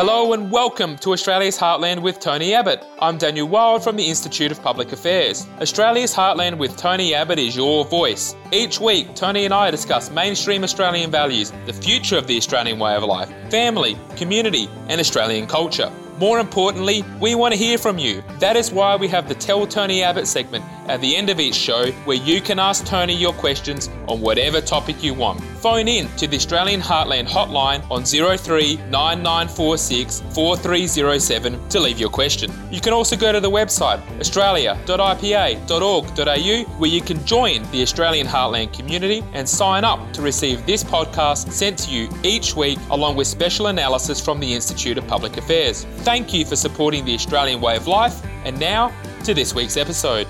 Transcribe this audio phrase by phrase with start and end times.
[0.00, 2.82] Hello and welcome to Australia's Heartland with Tony Abbott.
[3.02, 5.46] I'm Daniel Wild from the Institute of Public Affairs.
[5.60, 8.34] Australia's Heartland with Tony Abbott is your voice.
[8.50, 12.94] Each week, Tony and I discuss mainstream Australian values, the future of the Australian way
[12.96, 15.92] of life, family, community, and Australian culture.
[16.18, 18.22] More importantly, we want to hear from you.
[18.38, 21.54] That is why we have the Tell Tony Abbott segment at the end of each
[21.54, 25.40] show where you can ask Tony your questions on whatever topic you want.
[25.62, 32.50] Phone in to the Australian Heartland hotline on 03 9946 4307 to leave your question.
[32.72, 38.72] You can also go to the website australia.ipa.org.au where you can join the Australian Heartland
[38.72, 43.28] community and sign up to receive this podcast sent to you each week along with
[43.28, 45.84] special analysis from the Institute of Public Affairs.
[45.98, 48.20] Thank you for supporting the Australian way of life.
[48.44, 48.90] And now
[49.24, 50.26] to this week's episode.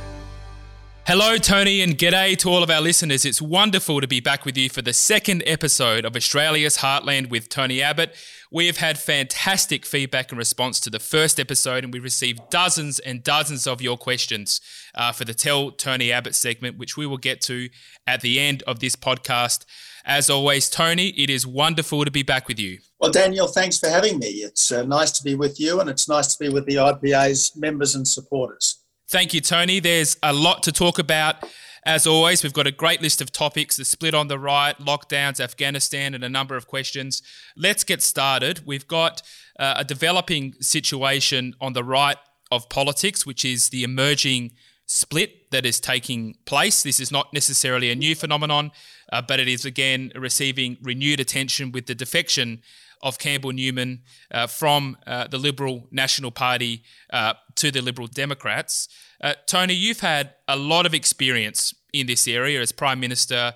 [1.13, 3.25] Hello, Tony, and g'day to all of our listeners.
[3.25, 7.49] It's wonderful to be back with you for the second episode of Australia's Heartland with
[7.49, 8.15] Tony Abbott.
[8.49, 13.01] We have had fantastic feedback in response to the first episode, and we received dozens
[13.01, 14.61] and dozens of your questions
[14.95, 17.71] uh, for the Tell Tony Abbott segment, which we will get to
[18.07, 19.65] at the end of this podcast.
[20.05, 22.79] As always, Tony, it is wonderful to be back with you.
[23.01, 24.29] Well, Daniel, thanks for having me.
[24.29, 27.57] It's uh, nice to be with you, and it's nice to be with the IPA's
[27.57, 28.80] members and supporters.
[29.11, 29.81] Thank you, Tony.
[29.81, 31.45] There's a lot to talk about.
[31.85, 35.41] As always, we've got a great list of topics the split on the right, lockdowns,
[35.41, 37.21] Afghanistan, and a number of questions.
[37.57, 38.65] Let's get started.
[38.65, 39.21] We've got
[39.59, 42.19] uh, a developing situation on the right
[42.53, 44.53] of politics, which is the emerging
[44.87, 46.85] split that is taking place.
[46.85, 48.71] This is not necessarily a new phenomenon,
[49.13, 52.63] uh, but it is again receiving renewed attention with the defection
[53.03, 58.89] of Campbell Newman uh, from uh, the Liberal National Party uh, to the Liberal Democrats.
[59.21, 63.55] Uh, Tony, you've had a lot of experience in this area as Prime Minister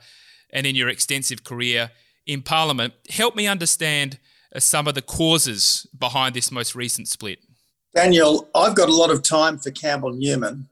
[0.50, 1.90] and in your extensive career
[2.26, 2.94] in Parliament.
[3.10, 4.18] Help me understand
[4.54, 7.38] uh, some of the causes behind this most recent split.
[7.94, 10.68] Daniel, I've got a lot of time for Campbell Newman.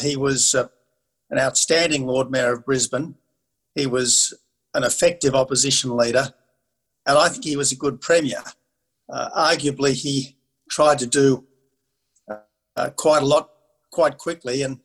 [0.00, 3.16] He was an outstanding Lord Mayor of Brisbane.
[3.74, 4.32] He was
[4.74, 6.32] an effective opposition leader
[7.06, 8.42] and I think he was a good premier.
[9.08, 10.36] Uh, arguably, he
[10.70, 11.44] tried to do
[12.28, 13.50] uh, quite a lot
[13.90, 14.80] quite quickly, and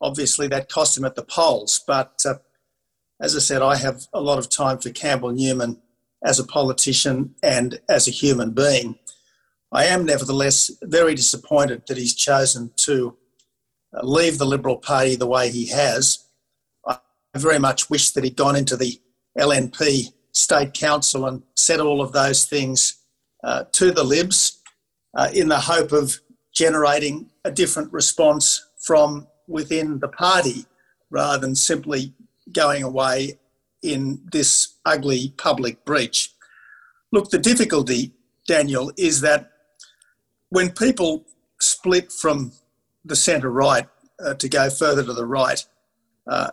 [0.00, 1.82] obviously that cost him at the polls.
[1.86, 2.34] But uh,
[3.20, 5.80] as I said, I have a lot of time for Campbell Newman
[6.22, 8.98] as a politician and as a human being.
[9.72, 13.16] I am nevertheless very disappointed that he's chosen to
[13.96, 16.26] uh, leave the Liberal Party the way he has.
[16.86, 16.98] I
[17.36, 19.00] very much wish that he'd gone into the
[19.38, 22.96] LNP state council and said all of those things
[23.44, 24.60] uh, to the Libs
[25.14, 26.20] uh, in the hope of
[26.54, 30.66] generating a different response from within the party
[31.10, 32.14] rather than simply
[32.52, 33.38] going away
[33.82, 36.32] in this ugly public breach.
[37.10, 38.12] Look, the difficulty,
[38.46, 39.50] Daniel, is that
[40.48, 41.24] when people
[41.60, 42.52] split from
[43.04, 43.86] the centre right
[44.24, 45.64] uh, to go further to the right,
[46.26, 46.50] uh,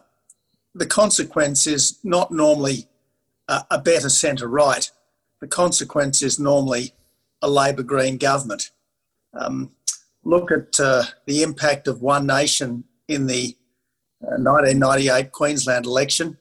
[0.76, 2.88] the consequence is not normally
[3.72, 4.90] a better centre right.
[5.42, 6.94] The consequence is normally
[7.42, 8.72] a Labor Green government.
[9.34, 9.72] Um,
[10.24, 13.56] look at uh, the impact of One Nation in the
[14.22, 16.38] uh, 1998 Queensland election.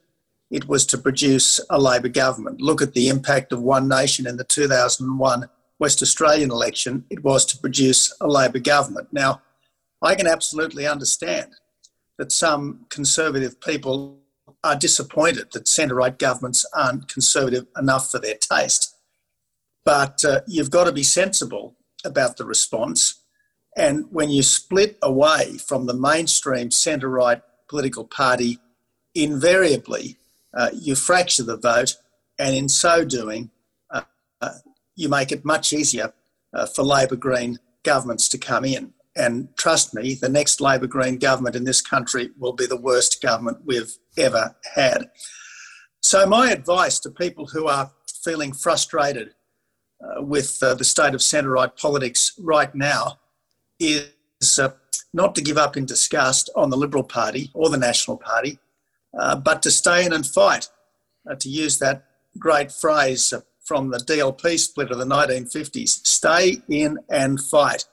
[0.51, 2.61] It was to produce a Labor government.
[2.61, 5.49] Look at the impact of One Nation in the 2001
[5.79, 7.05] West Australian election.
[7.09, 9.07] It was to produce a Labor government.
[9.11, 9.41] Now,
[10.01, 11.51] I can absolutely understand
[12.17, 14.19] that some conservative people
[14.63, 18.95] are disappointed that centre right governments aren't conservative enough for their taste.
[19.85, 23.21] But uh, you've got to be sensible about the response.
[23.75, 28.59] And when you split away from the mainstream centre right political party,
[29.15, 30.17] invariably
[30.53, 31.95] uh, you fracture the vote,
[32.37, 33.51] and in so doing,
[33.91, 34.01] uh,
[34.41, 34.53] uh
[34.95, 36.13] you make it much easier
[36.53, 38.93] uh, for Labor Green governments to come in.
[39.19, 43.21] And trust me, the next Labor Green government in this country will be the worst
[43.21, 45.09] government we've ever had.
[46.01, 47.91] So, my advice to people who are
[48.23, 49.35] feeling frustrated
[50.01, 53.19] uh, with uh, the state of centre right politics right now
[53.77, 54.07] is
[54.57, 54.69] uh,
[55.13, 58.57] not to give up in disgust on the Liberal Party or the National Party,
[59.19, 60.69] uh, but to stay in and fight.
[61.29, 62.05] Uh, to use that
[62.37, 63.33] great phrase
[63.65, 67.85] from the DLP split of the 1950s stay in and fight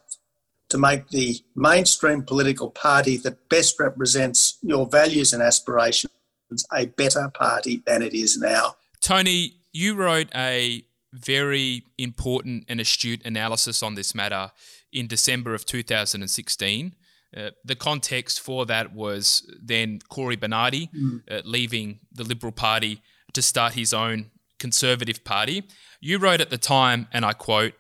[0.69, 6.13] to make the mainstream political party that best represents your values and aspirations
[6.73, 8.77] a better party than it is now.
[9.01, 14.51] Tony, you wrote a very important and astute analysis on this matter
[14.93, 16.95] in December of 2016.
[17.37, 21.21] Uh, the context for that was then Cory Bernardi mm.
[21.31, 23.03] uh, leaving the Liberal Party
[23.33, 25.65] to start his own Conservative Party.
[26.01, 27.75] You wrote at the time, and I quote,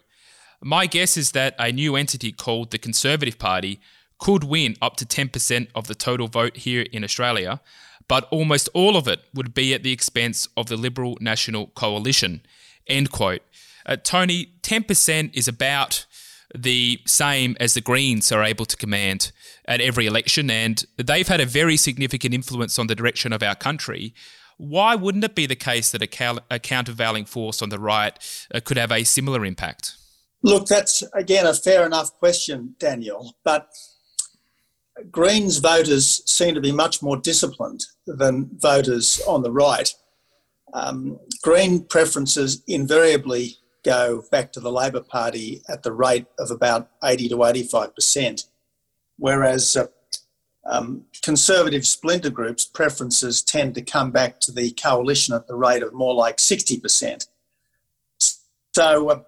[0.62, 3.80] My guess is that a new entity called the Conservative Party
[4.18, 7.60] could win up to 10% of the total vote here in Australia,
[8.08, 12.40] but almost all of it would be at the expense of the Liberal National Coalition.
[12.86, 13.42] End quote.
[13.84, 16.06] Uh, Tony, 10% is about
[16.54, 19.32] the same as the Greens are able to command
[19.66, 23.54] at every election, and they've had a very significant influence on the direction of our
[23.54, 24.14] country.
[24.56, 28.18] Why wouldn't it be the case that a, cal- a countervailing force on the right
[28.54, 29.96] uh, could have a similar impact?
[30.42, 33.68] Look, that's again a fair enough question, Daniel, but
[35.10, 39.92] Greens voters seem to be much more disciplined than voters on the right.
[40.72, 46.90] Um, Green preferences invariably go back to the Labor Party at the rate of about
[47.04, 48.46] 80 to 85%,
[49.16, 49.86] whereas uh,
[50.68, 55.82] um, conservative splinter groups' preferences tend to come back to the coalition at the rate
[55.82, 57.28] of more like 60%.
[58.74, 59.20] So, uh,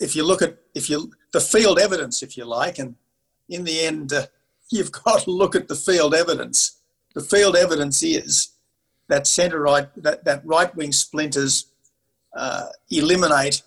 [0.00, 2.96] if you look at if you the field evidence, if you like, and
[3.48, 4.26] in the end, uh,
[4.70, 6.80] you've got to look at the field evidence.
[7.14, 8.50] The field evidence is
[9.08, 11.66] that centre right that, that right wing splinters
[12.36, 13.62] uh, eliminate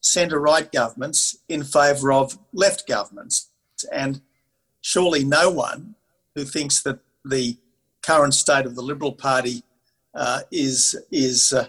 [0.00, 3.48] centre right governments in favour of left governments.
[3.92, 4.20] And
[4.80, 5.96] surely no one
[6.34, 7.56] who thinks that the
[8.02, 9.62] current state of the Liberal Party
[10.14, 11.68] uh, is, is uh,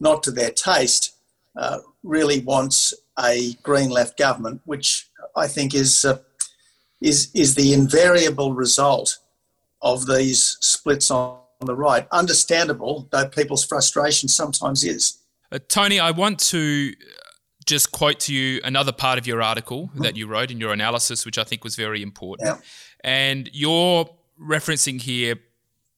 [0.00, 1.14] not to their taste
[1.56, 6.18] uh, really wants a Green left government, which I think is, uh,
[7.00, 9.18] is, is the invariable result
[9.82, 12.06] of these splits on the right.
[12.12, 15.18] Understandable, though people's frustration sometimes is.
[15.52, 16.92] Uh, Tony, I want to
[17.66, 20.02] just quote to you another part of your article mm-hmm.
[20.02, 22.48] that you wrote in your analysis, which I think was very important.
[22.48, 22.58] Yeah.
[23.02, 24.08] And you're
[24.40, 25.36] referencing here.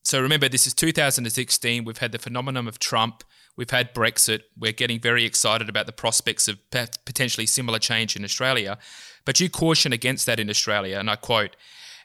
[0.02, 1.84] So remember, this is 2016.
[1.84, 3.22] We've had the phenomenon of Trump.
[3.58, 4.42] We've had Brexit.
[4.56, 8.78] We're getting very excited about the prospects of potentially similar change in Australia.
[9.24, 10.96] But you caution against that in Australia.
[10.96, 11.56] And I quote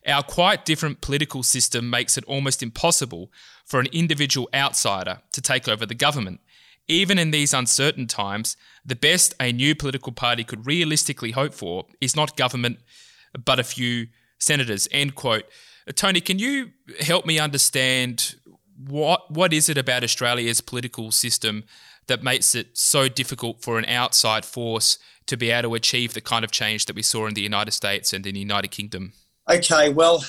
[0.08, 3.32] Our quite different political system makes it almost impossible
[3.66, 6.42] for an individual outsider to take over the government.
[6.88, 11.86] Even in these uncertain times, the best a new political party could realistically hope for
[12.02, 12.80] is not government,
[13.46, 14.08] but a few
[14.40, 14.88] senators.
[14.92, 15.46] End quote.
[15.96, 18.36] Tony, can you help me understand
[18.78, 21.64] what what is it about Australia's political system
[22.08, 26.22] that makes it so difficult for an outside force to be able to achieve the
[26.22, 29.14] kind of change that we saw in the United States and in the United Kingdom?
[29.50, 30.24] Okay, well,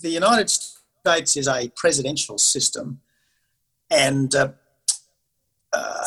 [0.00, 3.00] the United States is a presidential system,
[3.90, 4.50] and uh,
[5.72, 6.06] uh,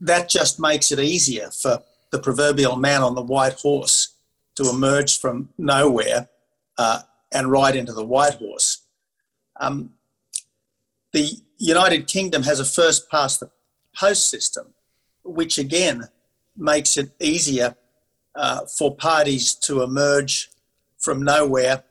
[0.00, 4.14] that just makes it easier for the proverbial man on the white horse
[4.56, 6.28] to emerge from nowhere
[6.78, 7.00] uh,
[7.32, 8.82] and ride into the white horse.
[9.60, 9.93] Um,
[11.14, 13.48] the United Kingdom has a first past the
[13.96, 14.74] post system,
[15.22, 16.08] which again
[16.56, 17.76] makes it easier
[18.34, 20.50] uh, for parties to emerge
[20.98, 21.84] from nowhere,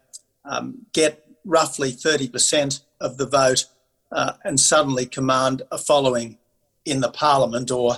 [0.43, 3.65] um, get roughly 30% of the vote,
[4.11, 6.37] uh, and suddenly command a following
[6.85, 7.95] in the Parliament, or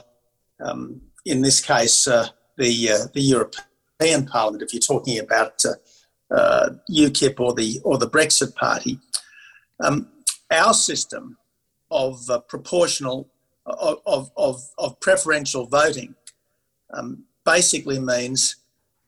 [0.63, 2.27] um, in this case, uh,
[2.57, 5.63] the uh, the European Parliament, if you're talking about
[6.29, 8.99] uh, UKIP or the or the Brexit Party.
[9.83, 10.07] Um,
[10.55, 11.37] our system
[11.91, 13.29] of proportional
[13.65, 16.13] of, of, of, preferential voting
[16.93, 18.57] um, basically means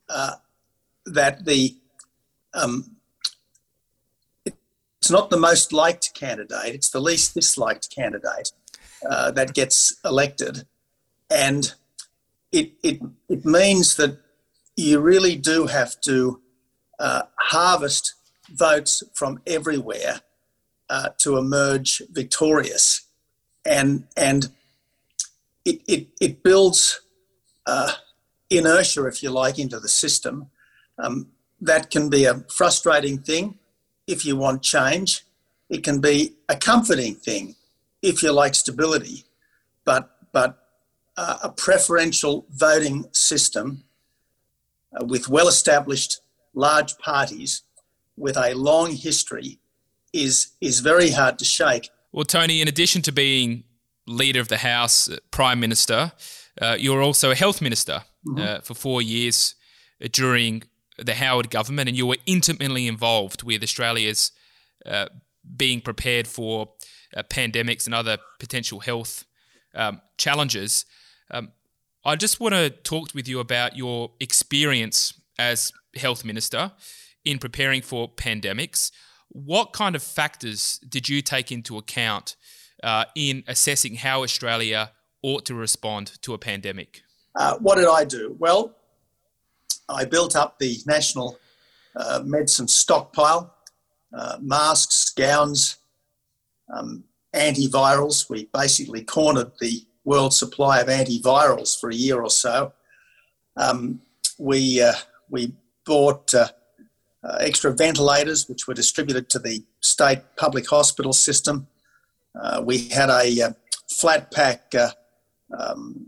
[0.10, 0.34] uh,
[1.06, 1.75] that the
[2.56, 2.96] um,
[4.46, 8.51] it's not the most liked candidate; it's the least disliked candidate.
[9.08, 10.66] Uh, that gets elected.
[11.30, 11.72] And
[12.51, 13.00] it, it,
[13.30, 14.18] it means that
[14.75, 16.42] you really do have to
[16.98, 18.16] uh, harvest
[18.50, 20.22] votes from everywhere
[20.89, 23.06] uh, to emerge victorious.
[23.65, 24.50] And, and
[25.65, 27.01] it, it, it builds
[27.65, 27.91] uh,
[28.50, 30.50] inertia, if you like, into the system.
[30.98, 31.27] Um,
[31.62, 33.58] that can be a frustrating thing
[34.06, 35.24] if you want change.
[35.70, 37.56] It can be a comforting thing
[38.01, 39.25] if you like stability,
[39.84, 40.67] but but
[41.17, 43.84] uh, a preferential voting system
[44.94, 46.22] uh, with well-established
[46.53, 47.63] large parties
[48.15, 49.60] with a long history
[50.14, 51.90] is is very hard to shake.
[52.12, 53.64] Well, Tony, in addition to being
[54.06, 56.14] leader of the House, uh, Prime Minister,
[56.62, 58.40] uh, you're also a health minister mm-hmm.
[58.40, 59.56] Uh, for four years
[60.04, 60.64] uh, during
[60.98, 64.32] the Howard government, and you were intimately involved with Australia's
[65.56, 66.70] being prepared for
[67.16, 69.26] uh, pandemics and other potential health
[69.76, 70.86] um, challenges.
[71.32, 71.52] Um,
[72.04, 76.72] I just want to talk with you about your experience as health minister
[77.24, 78.92] in preparing for pandemics.
[79.30, 82.36] What kind of factors did you take into account
[82.84, 84.92] uh, in assessing how Australia
[85.22, 87.02] ought to respond to a pandemic?
[87.36, 88.36] Uh, what did I do?
[88.40, 88.76] Well,
[89.90, 91.38] I built up the national
[91.96, 93.54] uh, medicine stockpile,
[94.14, 95.78] uh, masks, gowns,
[96.74, 97.04] um,
[97.34, 98.30] antivirals.
[98.30, 102.74] We basically cornered the world supply of antivirals for a year or so.
[103.56, 104.02] Um,
[104.38, 104.94] we uh,
[105.30, 105.54] we
[105.86, 106.50] bought uh,
[107.28, 111.68] uh, extra ventilators, which were distributed to the state public hospital system.
[112.40, 113.52] Uh, we had a uh,
[113.90, 114.90] flat pack uh,
[115.58, 116.06] um,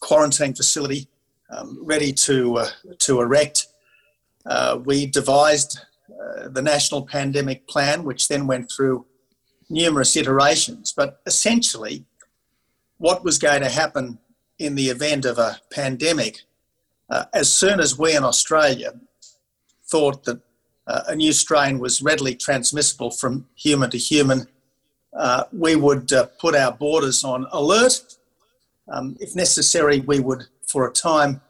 [0.00, 1.08] quarantine facility
[1.50, 3.66] um, ready to uh, to erect.
[4.84, 5.78] we devised
[6.52, 9.06] the national pandemic plan, which then went through
[9.68, 10.92] numerous iterations.
[10.92, 12.04] But essentially,
[12.98, 14.18] what was going to happen
[14.58, 16.42] in the event of a pandemic,
[17.08, 18.92] uh, as soon as we in Australia
[19.90, 20.40] thought that
[20.86, 24.46] uh, a new strain was readily transmissible from human to human,
[25.16, 28.16] uh, we would uh, put our borders on alert.
[28.88, 31.40] Um, if necessary, we would, for a time,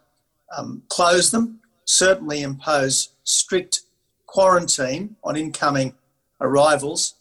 [0.57, 3.83] um, close them, certainly impose strict
[4.27, 5.95] quarantine on incoming
[6.41, 7.15] arrivals.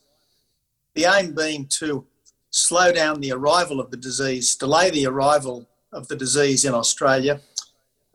[0.96, 2.06] The aim being to
[2.52, 7.42] slow down the arrival of the disease, delay the arrival of the disease in Australia,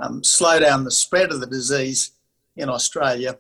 [0.01, 2.11] um, slow down the spread of the disease
[2.57, 3.39] in Australia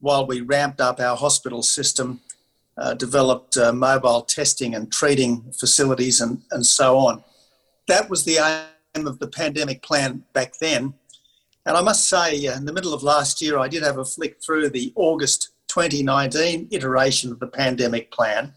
[0.00, 2.20] while we ramped up our hospital system,
[2.78, 7.24] uh, developed uh, mobile testing and treating facilities, and, and so on.
[7.88, 8.38] That was the
[8.94, 10.94] aim of the pandemic plan back then.
[11.64, 14.04] And I must say, uh, in the middle of last year, I did have a
[14.04, 18.54] flick through the August 2019 iteration of the pandemic plan.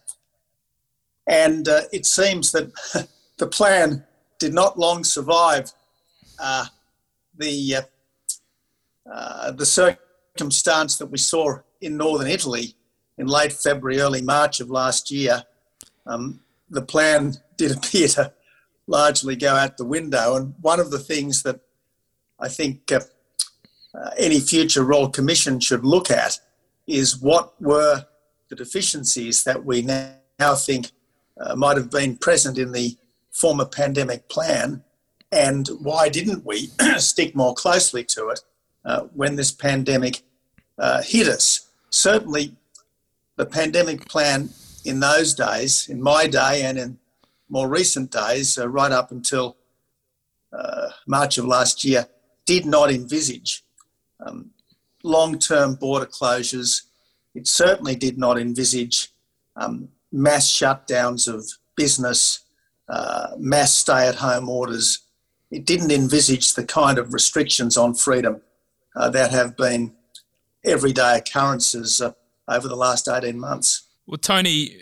[1.27, 2.71] And uh, it seems that
[3.37, 4.03] the plan
[4.37, 5.71] did not long survive
[6.39, 6.65] uh,
[7.37, 7.83] the
[9.11, 12.75] uh, the circumstance that we saw in northern Italy
[13.17, 15.43] in late February, early March of last year,
[16.05, 16.39] um,
[16.69, 18.33] the plan did appear to
[18.87, 20.35] largely go out the window.
[20.35, 21.59] And one of the things that
[22.39, 23.01] I think uh,
[23.93, 26.39] uh, any future Royal Commission should look at
[26.87, 28.05] is what were
[28.49, 30.91] the deficiencies that we now think
[31.39, 32.97] uh, might have been present in the
[33.31, 34.83] former pandemic plan,
[35.31, 38.41] and why didn't we stick more closely to it
[38.89, 40.23] uh, when this pandemic
[40.79, 41.69] uh, hit us.
[41.91, 42.55] Certainly,
[43.35, 44.49] the pandemic plan
[44.83, 46.97] in those days, in my day and in
[47.49, 49.57] more recent days, uh, right up until
[50.51, 52.07] uh, March of last year,
[52.47, 53.63] did not envisage
[54.25, 54.49] um,
[55.03, 56.83] long term border closures.
[57.35, 59.11] It certainly did not envisage
[59.55, 62.39] um, mass shutdowns of business,
[62.87, 64.99] uh, mass stay at home orders.
[65.51, 68.41] It didn't envisage the kind of restrictions on freedom
[68.95, 69.95] uh, that have been
[70.63, 72.11] everyday occurrences uh,
[72.47, 73.83] over the last 18 months.
[74.05, 74.77] Well, Tony,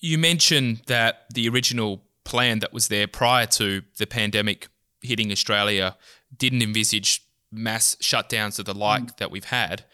[0.00, 4.68] you mentioned that the original plan that was there prior to the pandemic
[5.00, 5.96] hitting Australia
[6.36, 7.22] didn't envisage
[7.52, 9.16] mass shutdowns of the like mm.
[9.18, 9.84] that we've had.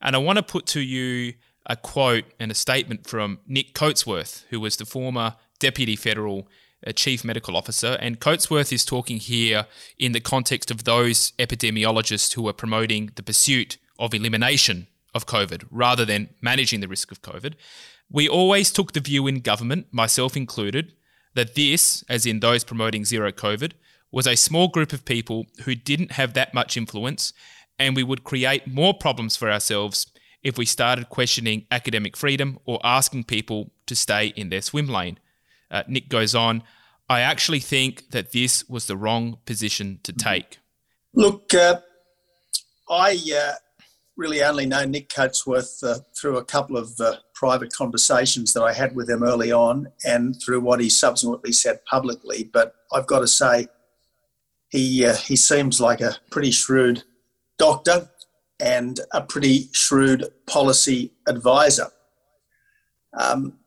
[0.00, 1.34] And I want to put to you
[1.66, 6.48] a quote and a statement from Nick Coatsworth, who was the former Deputy Federal
[6.94, 7.98] chief medical officer.
[8.00, 9.66] And Coatsworth is talking here
[9.98, 15.64] in the context of those epidemiologists who are promoting the pursuit of elimination of COVID
[15.70, 17.54] rather than managing the risk of COVID.
[18.10, 20.92] We always took the view in government, myself included,
[21.34, 23.72] that this, as in those promoting zero COVID,
[24.10, 27.32] was a small group of people who didn't have that much influence,
[27.78, 30.06] and we would create more problems for ourselves
[30.42, 35.18] if we started questioning academic freedom or asking people to stay in their swim lane.
[35.70, 36.62] Uh, Nick goes on,
[37.08, 40.28] I actually think that this was the wrong position to mm-hmm.
[40.28, 40.58] take.
[41.14, 41.80] Look, uh,
[42.90, 43.52] I uh,
[44.16, 48.72] really only know Nick Coatsworth uh, through a couple of uh, private conversations that I
[48.72, 52.50] had with him early on and through what he subsequently said publicly.
[52.52, 53.68] But I've got to say,
[54.70, 57.04] he, uh, he seems like a pretty shrewd
[57.58, 58.10] doctor
[58.60, 61.86] and a pretty shrewd policy advisor.
[63.18, 63.57] Um,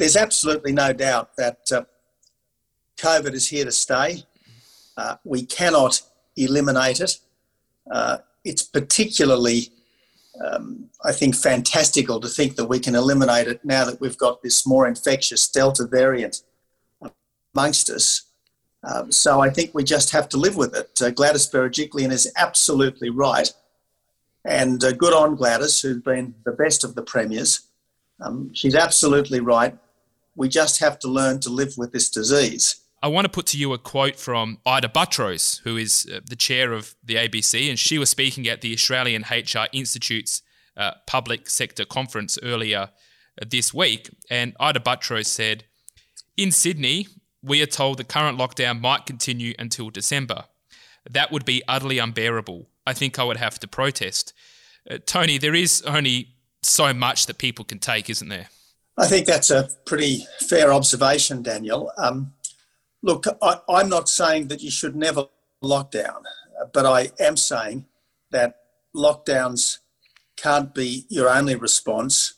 [0.00, 1.82] there's absolutely no doubt that uh,
[2.98, 4.24] COVID is here to stay.
[4.96, 6.00] Uh, we cannot
[6.38, 7.18] eliminate it.
[7.92, 9.68] Uh, it's particularly,
[10.42, 14.42] um, I think, fantastical to think that we can eliminate it now that we've got
[14.42, 16.44] this more infectious Delta variant
[17.54, 18.22] amongst us.
[18.82, 20.98] Um, so I think we just have to live with it.
[21.02, 23.52] Uh, Gladys Berejiklian is absolutely right.
[24.46, 27.66] And uh, good on Gladys, who's been the best of the premiers.
[28.22, 29.76] Um, she's absolutely right.
[30.40, 32.76] We just have to learn to live with this disease.
[33.02, 36.34] I want to put to you a quote from Ita Buttrose, who is uh, the
[36.34, 40.40] chair of the ABC, and she was speaking at the Australian HR Institute's
[40.78, 42.88] uh, public sector conference earlier
[43.46, 44.08] this week.
[44.30, 45.64] And Ita Buttrose said,
[46.38, 47.06] In Sydney,
[47.42, 50.44] we are told the current lockdown might continue until December.
[51.10, 52.70] That would be utterly unbearable.
[52.86, 54.32] I think I would have to protest.
[54.90, 56.28] Uh, Tony, there is only
[56.62, 58.48] so much that people can take, isn't there?
[59.00, 61.90] I think that's a pretty fair observation, Daniel.
[61.96, 62.34] Um,
[63.02, 65.24] look, I, I'm not saying that you should never
[65.62, 66.24] lock down,
[66.74, 67.86] but I am saying
[68.30, 68.56] that
[68.94, 69.78] lockdowns
[70.36, 72.34] can't be your only response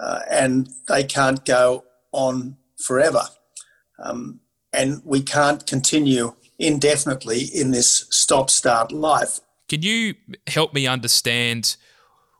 [0.00, 3.22] uh, and they can't go on forever.
[4.02, 4.40] Um,
[4.72, 9.38] and we can't continue indefinitely in this stop start life.
[9.68, 10.14] Can you
[10.48, 11.76] help me understand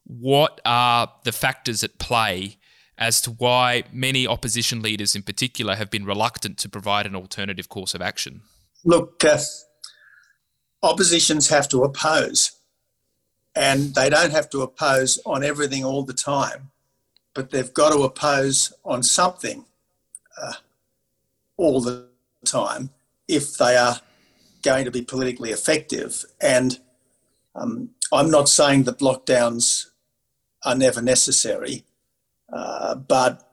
[0.04, 2.58] what are the factors at play
[2.98, 7.68] as to why many opposition leaders in particular have been reluctant to provide an alternative
[7.68, 8.42] course of action?
[8.84, 9.38] Look, uh,
[10.82, 12.52] oppositions have to oppose,
[13.54, 16.70] and they don't have to oppose on everything all the time,
[17.34, 19.64] but they've got to oppose on something
[20.40, 20.54] uh,
[21.56, 22.08] all the
[22.44, 22.90] time
[23.28, 24.00] if they are
[24.62, 26.24] going to be politically effective.
[26.40, 26.78] And
[27.54, 29.86] um, I'm not saying that lockdowns
[30.64, 31.84] are never necessary,
[32.52, 33.48] uh, but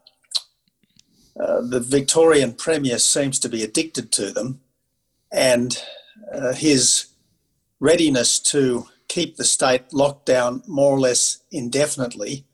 [1.39, 4.59] uh, the Victorian Premier seems to be addicted to them,
[5.31, 5.81] and
[6.33, 7.07] uh, his
[7.79, 12.45] readiness to keep the state locked down more or less indefinitely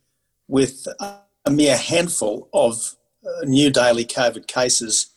[0.47, 5.07] with a mere handful of uh, new daily COVID cases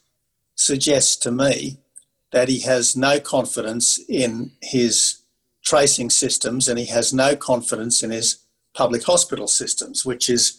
[0.54, 1.78] suggests to me
[2.32, 5.18] that he has no confidence in his
[5.64, 8.38] tracing systems and he has no confidence in his
[8.74, 10.57] public hospital systems, which is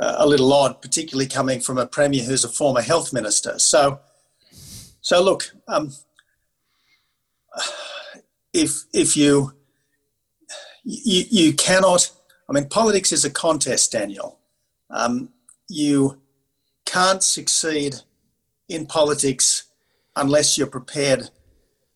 [0.00, 3.58] a little odd, particularly coming from a premier who's a former health minister.
[3.58, 4.00] So,
[5.00, 5.92] so look, um,
[8.52, 9.52] if if you,
[10.84, 12.10] you you cannot,
[12.48, 14.38] I mean, politics is a contest, Daniel.
[14.88, 15.30] Um,
[15.68, 16.20] you
[16.86, 17.96] can't succeed
[18.68, 19.64] in politics
[20.16, 21.30] unless you're prepared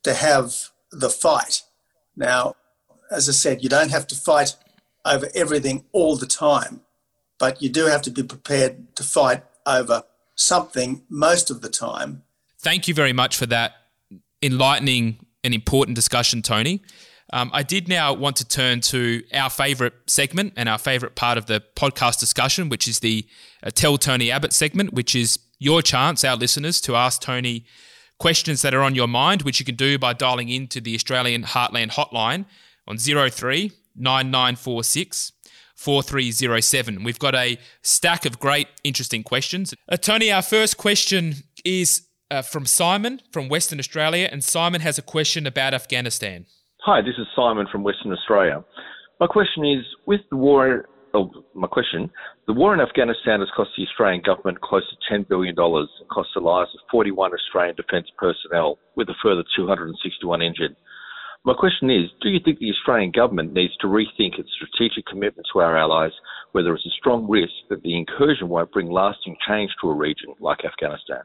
[0.02, 0.54] to have
[0.92, 1.62] the fight.
[2.16, 2.54] Now,
[3.11, 4.57] as I said, you don't have to fight
[5.05, 6.83] over everything all the time,
[7.38, 10.03] but you do have to be prepared to fight over
[10.35, 12.23] something most of the time.
[12.59, 13.73] Thank you very much for that
[14.42, 16.83] enlightening and important discussion, Tony.
[17.33, 21.38] Um, I did now want to turn to our favourite segment and our favourite part
[21.38, 23.27] of the podcast discussion, which is the
[23.62, 27.64] uh, Tell Tony Abbott segment, which is your chance, our listeners, to ask Tony
[28.18, 31.42] questions that are on your mind, which you can do by dialing into the Australian
[31.42, 32.44] Heartland hotline
[32.87, 35.33] on 03 9946
[35.85, 37.05] 4307.
[37.05, 39.75] We've got a stack of great, interesting questions.
[39.87, 44.99] Uh, Tony, our first question is uh, from Simon from Western Australia, and Simon has
[44.99, 46.47] a question about Afghanistan.
[46.81, 48.64] Hi, this is Simon from Western Australia.
[49.20, 52.11] My question is with the war, oh, my question,
[52.47, 56.31] the war in Afghanistan has cost the Australian government close to $10 billion and cost
[56.35, 60.77] the lives of 41 Australian defence personnel, with a further 261 injured.
[61.44, 65.46] My question is do you think the Australian government needs to rethink its strategic commitment
[65.52, 66.12] to our allies,
[66.52, 69.94] where there is a strong risk that the incursion won't bring lasting change to a
[69.94, 71.22] region like Afghanistan?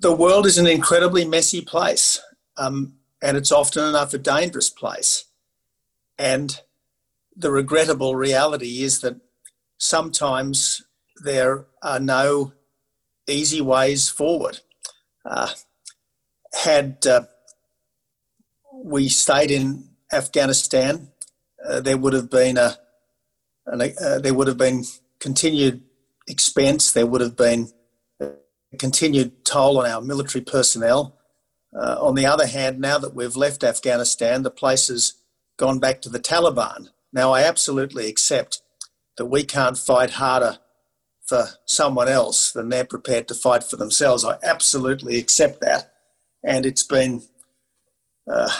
[0.00, 2.20] The world is an incredibly messy place.
[2.56, 5.24] Um, and it's often enough a dangerous place.
[6.18, 6.60] And
[7.34, 9.16] the regrettable reality is that
[9.78, 10.84] sometimes
[11.24, 12.52] there are no
[13.26, 14.60] easy ways forward.
[15.24, 15.48] Uh,
[16.52, 17.22] had uh,
[18.84, 21.08] we stayed in Afghanistan,
[21.66, 22.76] uh, there would have been a,
[23.64, 24.84] an, uh, there would have been
[25.20, 25.82] continued
[26.28, 26.92] expense.
[26.92, 27.72] There would have been
[28.20, 28.32] a
[28.78, 31.18] continued toll on our military personnel.
[31.74, 35.14] Uh, on the other hand, now that we've left Afghanistan, the place has
[35.56, 36.88] gone back to the Taliban.
[37.10, 38.60] Now, I absolutely accept
[39.16, 40.58] that we can't fight harder
[41.24, 44.26] for someone else than they're prepared to fight for themselves.
[44.26, 45.94] I absolutely accept that.
[46.44, 47.22] And it's been
[48.26, 48.50] uh,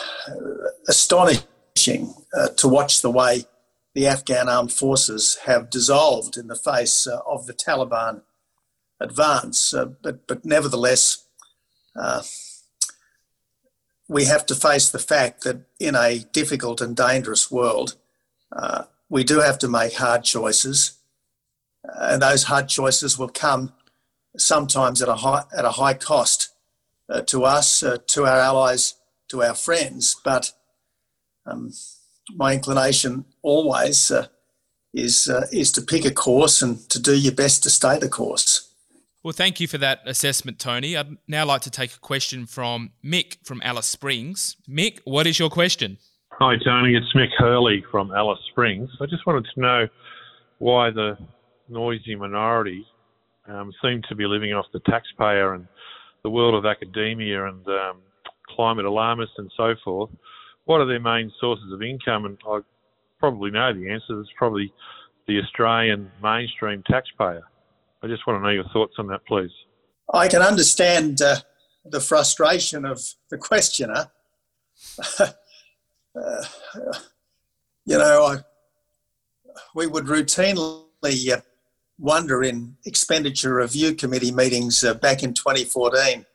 [0.89, 3.45] astonishing uh, to watch the way
[3.95, 8.23] the Afghan armed forces have dissolved in the face uh, of the Taliban
[9.01, 9.73] advance.
[9.73, 11.25] Uh, but, but nevertheless,
[11.97, 12.23] uh,
[14.09, 17.97] we have to face the fact that in a difficult and dangerous world,
[18.53, 20.99] uh, we do have to make hard choices,
[21.85, 23.73] and those hard choices will come
[24.37, 26.51] sometimes at a high at a high cost
[27.27, 28.95] to us, to our allies,
[29.29, 30.17] to our friends.
[30.25, 30.53] But
[31.47, 31.73] um,
[32.35, 34.29] my inclination always uh,
[34.93, 38.09] is uh, is to pick a course and to do your best to stay the
[38.09, 38.71] course.
[39.23, 40.97] Well, thank you for that assessment, Tony.
[40.97, 44.57] I'd now like to take a question from Mick from Alice Springs.
[44.69, 45.97] Mick, what is your question?
[46.33, 46.95] Hi, Tony.
[46.95, 48.91] It's Mick Hurley from Alice Springs.
[49.01, 49.89] I just wanted to know
[50.59, 51.17] why the
[51.69, 52.87] noisy minority
[53.49, 55.67] um, seem to be living off the taxpayer and
[56.23, 57.97] the world of academia and um,
[58.55, 60.11] climate alarmists and so forth,
[60.65, 62.25] what are their main sources of income?
[62.25, 62.61] And I
[63.19, 64.21] probably know the answer.
[64.21, 64.73] It's probably
[65.27, 67.43] the Australian mainstream taxpayer.
[68.03, 69.51] I just want to know your thoughts on that, please.
[70.13, 71.37] I can understand uh,
[71.85, 74.11] the frustration of the questioner.
[75.19, 75.33] uh,
[77.87, 78.37] you know, I,
[79.75, 81.41] we would routinely uh,
[81.99, 86.27] wonder in expenditure review committee meetings uh, back in 2014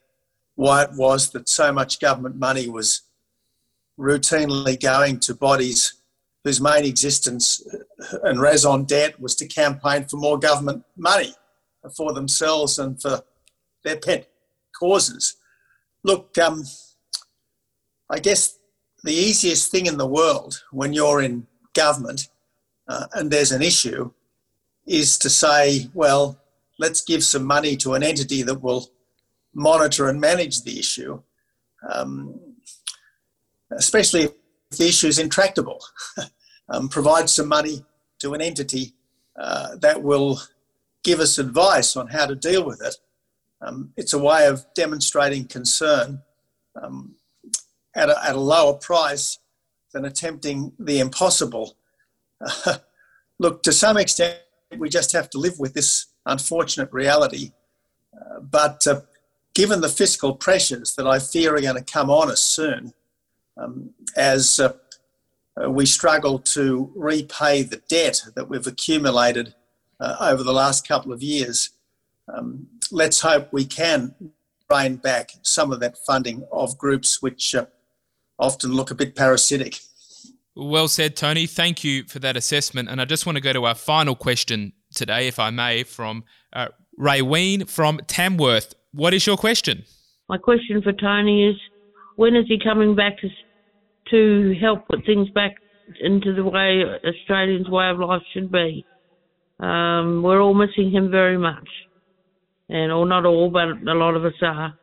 [0.60, 3.04] why it was that so much government money was
[3.98, 5.94] routinely going to bodies
[6.44, 7.66] whose main existence
[8.24, 11.34] and raison d'etre was to campaign for more government money
[11.96, 13.22] for themselves and for
[13.86, 14.28] their pet
[14.78, 15.38] causes.
[16.04, 16.66] Look, um,
[18.10, 18.58] I guess
[19.02, 22.28] the easiest thing in the world when you're in government
[22.90, 24.12] uh, and there's an issue
[24.86, 26.38] is to say, well,
[26.80, 28.90] let's give some money to an entity that will
[29.54, 31.22] monitor and manage the issue,
[31.92, 32.40] um,
[33.72, 34.32] especially if
[34.78, 35.84] the issue is intractable.
[36.70, 37.84] um, provide some money
[38.20, 38.94] to an entity
[39.40, 40.40] uh, that will
[41.04, 42.96] give us advice on how to deal with it.
[43.62, 46.22] Um, it's a way of demonstrating concern
[46.82, 47.16] um,
[47.96, 49.40] at, a, at, a, lower price
[49.94, 51.76] than attempting the impossible.
[53.40, 54.40] Look, to some extent,
[54.78, 57.52] we just have to live with this unfortunate reality.
[58.14, 59.02] Uh, but uh,
[59.54, 62.94] given the fiscal pressures that I fear are going to come on us soon,
[63.58, 64.74] um, as uh,
[65.62, 69.54] uh, we struggle to repay the debt that we've accumulated
[70.00, 71.72] uh, over the last couple of years.
[72.34, 74.14] Um, let's hope we can
[74.70, 77.66] rein back some of that funding of groups which uh,
[78.38, 79.80] often look a bit parasitic.
[80.56, 81.48] Well said, Tony.
[81.48, 82.90] Thank you for that assessment.
[82.90, 86.24] And I just want to go to our final question today, if I may, from
[86.54, 88.76] uh, Ray Ween from Tamworth.
[88.94, 89.84] What is your question?
[90.28, 91.56] My question for Tony is
[92.16, 93.30] when is he coming back to
[94.12, 95.56] to help put things back
[96.02, 98.86] into the way Australians' way of life should be.
[99.60, 101.68] Um, we're all missing him very much,
[102.70, 104.74] and or not all, but a lot of us are.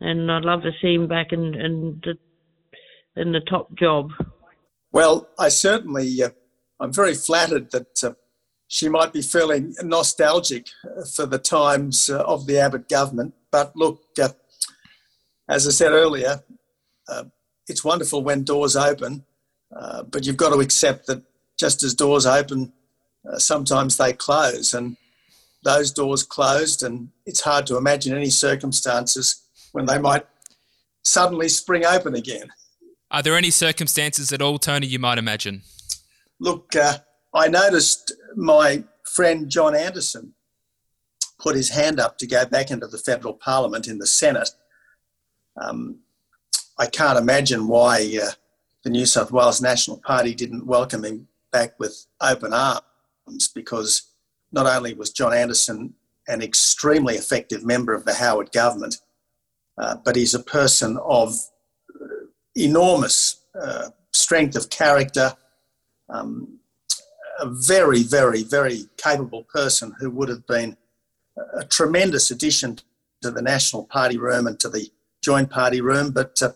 [0.00, 4.10] And I'd love to see him back in in the, in the top job.
[4.92, 6.30] Well, I certainly, uh,
[6.80, 8.14] I'm very flattered that uh,
[8.66, 10.68] she might be feeling nostalgic
[11.14, 13.34] for the times uh, of the Abbott government.
[13.54, 14.30] But look, uh,
[15.48, 16.42] as I said earlier,
[17.08, 17.26] uh,
[17.68, 19.24] it's wonderful when doors open,
[19.70, 21.22] uh, but you've got to accept that
[21.56, 22.72] just as doors open,
[23.24, 24.96] uh, sometimes they close, and
[25.62, 30.26] those doors closed, and it's hard to imagine any circumstances when they might
[31.04, 32.48] suddenly spring open again.
[33.12, 35.62] Are there any circumstances at all, Tony, you might imagine?
[36.40, 36.98] Look, uh,
[37.32, 40.33] I noticed my friend John Anderson
[41.38, 44.50] put his hand up to go back into the federal parliament in the Senate.
[45.60, 46.00] Um,
[46.78, 48.30] I can't imagine why uh,
[48.82, 54.10] the New South Wales National Party didn't welcome him back with open arms because
[54.52, 55.94] not only was John Anderson
[56.26, 58.96] an extremely effective member of the Howard government,
[59.78, 61.34] uh, but he's a person of
[62.56, 65.34] enormous uh, strength of character,
[66.08, 66.58] um,
[67.40, 70.76] a very, very, very capable person who would have been
[71.36, 72.78] a tremendous addition
[73.22, 74.90] to the National Party room and to the
[75.22, 76.10] Joint Party room.
[76.10, 76.52] But uh,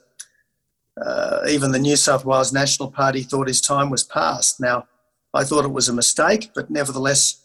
[1.00, 4.60] uh, even the New South Wales National Party thought his time was past.
[4.60, 4.86] Now,
[5.34, 7.44] I thought it was a mistake, but nevertheless,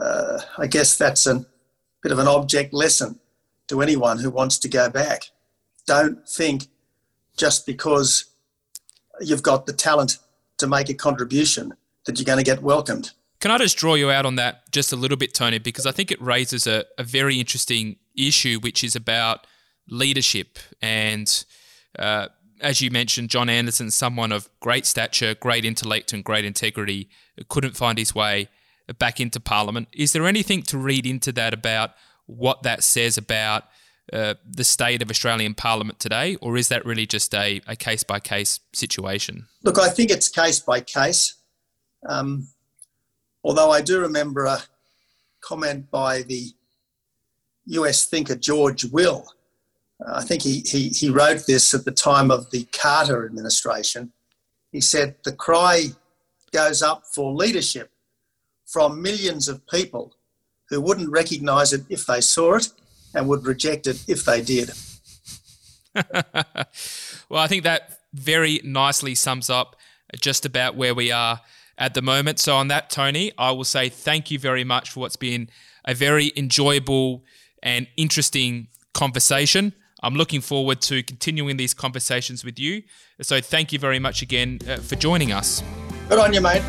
[0.00, 1.44] uh, I guess that's a
[2.02, 3.18] bit of an object lesson
[3.68, 5.30] to anyone who wants to go back.
[5.86, 6.66] Don't think
[7.36, 8.26] just because
[9.20, 10.18] you've got the talent
[10.58, 11.74] to make a contribution
[12.06, 13.12] that you're going to get welcomed.
[13.42, 15.58] Can I just draw you out on that just a little bit, Tony?
[15.58, 19.46] Because I think it raises a, a very interesting issue, which is about
[19.88, 21.44] leadership and
[21.98, 22.28] uh,
[22.60, 27.10] as you mentioned, John Anderson, someone of great stature, great intellect, and great integrity,
[27.48, 28.48] couldn't find his way
[29.00, 29.88] back into Parliament.
[29.92, 31.90] Is there anything to read into that about
[32.26, 33.64] what that says about
[34.12, 38.20] uh, the state of Australian Parliament today, or is that really just a case by
[38.20, 39.46] case situation?
[39.64, 41.34] Look, I think it's case by case.
[42.08, 42.48] Um,
[43.44, 44.62] although I do remember a
[45.40, 46.52] comment by the
[47.66, 49.26] US thinker George Will
[50.04, 54.12] uh, I think he, he, he wrote this at the time of the Carter administration.
[54.70, 55.88] He said, The cry
[56.52, 57.90] goes up for leadership
[58.66, 60.14] from millions of people
[60.68, 62.70] who wouldn't recognise it if they saw it
[63.14, 64.70] and would reject it if they did.
[67.28, 69.76] well, I think that very nicely sums up
[70.20, 71.40] just about where we are
[71.82, 72.38] at the moment.
[72.38, 75.50] So, on that, Tony, I will say thank you very much for what's been
[75.84, 77.24] a very enjoyable
[77.60, 79.74] and interesting conversation.
[80.00, 82.82] I'm looking forward to continuing these conversations with you.
[83.20, 85.62] So thank you very much again uh, for joining us.
[86.08, 86.62] Good on you, mate.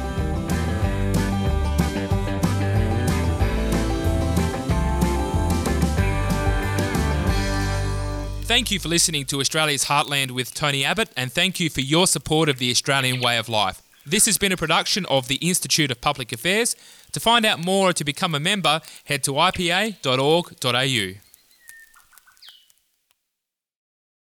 [8.45, 12.05] Thank you for listening to Australia's Heartland with Tony Abbott, and thank you for your
[12.05, 13.81] support of the Australian way of life.
[14.05, 16.75] This has been a production of the Institute of Public Affairs.
[17.13, 21.22] To find out more or to become a member, head to ipa.org.au.